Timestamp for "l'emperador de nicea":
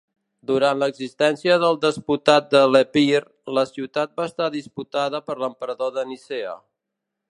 5.45-6.57